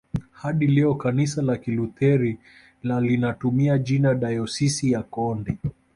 Hadi 0.31 0.67
leo 0.67 0.95
kanisa 0.95 1.41
la 1.41 1.57
Kilutheri 1.57 2.37
la 2.83 3.01
linatumia 3.01 3.77
jina 3.77 4.13
dayosisi 4.15 4.91
ya 4.91 5.03
Konde 5.03 5.57